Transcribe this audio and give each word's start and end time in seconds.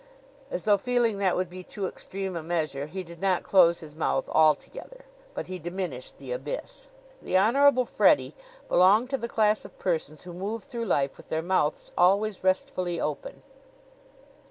As 0.49 0.63
though 0.63 0.77
feeling 0.77 1.19
that 1.19 1.37
would 1.37 1.47
be 1.47 1.61
too 1.63 1.85
extreme 1.85 2.35
a 2.35 2.41
measure, 2.41 2.87
he 2.87 3.03
did 3.03 3.21
not 3.21 3.43
close 3.43 3.81
his 3.81 3.95
mouth 3.95 4.27
altogether; 4.29 5.05
but 5.35 5.45
he 5.45 5.59
diminished 5.59 6.17
the 6.17 6.31
abyss. 6.31 6.87
The 7.21 7.37
Honorable 7.37 7.85
Freddie 7.85 8.33
belonged 8.67 9.11
to 9.11 9.17
the 9.19 9.27
class 9.29 9.63
of 9.63 9.77
persons 9.77 10.23
who 10.23 10.33
move 10.33 10.63
through 10.63 10.85
life 10.85 11.17
with 11.17 11.29
their 11.29 11.43
mouths 11.43 11.91
always 11.95 12.43
restfully 12.43 12.99
open. 12.99 13.43